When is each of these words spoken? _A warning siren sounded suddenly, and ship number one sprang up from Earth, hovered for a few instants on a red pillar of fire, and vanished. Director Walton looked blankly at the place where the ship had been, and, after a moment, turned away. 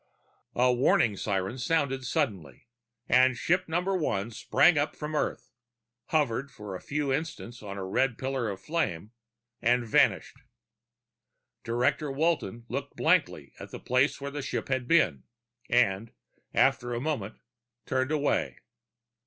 _A 0.59 0.73
warning 0.73 1.15
siren 1.15 1.59
sounded 1.59 2.03
suddenly, 2.07 2.65
and 3.07 3.37
ship 3.37 3.69
number 3.69 3.95
one 3.95 4.31
sprang 4.31 4.75
up 4.75 4.95
from 4.95 5.13
Earth, 5.13 5.51
hovered 6.07 6.49
for 6.49 6.73
a 6.73 6.81
few 6.81 7.11
instants 7.13 7.61
on 7.61 7.77
a 7.77 7.85
red 7.85 8.17
pillar 8.17 8.49
of 8.49 8.59
fire, 8.59 9.09
and 9.61 9.85
vanished. 9.87 10.37
Director 11.63 12.11
Walton 12.11 12.65
looked 12.67 12.95
blankly 12.95 13.53
at 13.59 13.69
the 13.69 13.79
place 13.79 14.19
where 14.19 14.31
the 14.31 14.41
ship 14.41 14.69
had 14.69 14.87
been, 14.87 15.21
and, 15.69 16.11
after 16.51 16.95
a 16.95 16.99
moment, 16.99 17.35
turned 17.85 18.11
away. 18.11 18.57